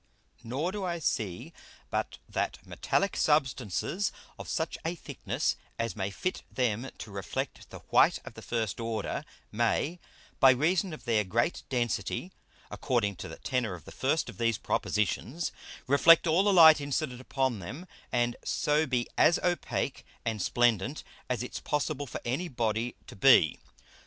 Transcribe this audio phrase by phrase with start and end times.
[0.43, 1.53] Nor do I see
[1.91, 7.81] but that metallick Substances of such a Thickness as may fit them to reflect the
[7.91, 9.99] white of the first order, may,
[10.39, 12.31] by reason of their great Density
[12.71, 15.51] (according to the Tenor of the first of these Propositions)
[15.85, 21.43] reflect all the Light incident upon them, and so be as opake and splendent as
[21.43, 23.59] it's possible for any Body to be.